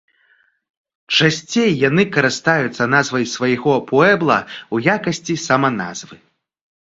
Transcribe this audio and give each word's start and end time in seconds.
Часцей 1.17 1.71
яны 1.89 2.03
карыстаюцца 2.15 2.83
назвай 2.95 3.27
свайго 3.33 3.73
пуэбла 3.91 4.37
ў 4.37 4.75
якасці 4.95 5.35
саманазвы. 5.45 6.17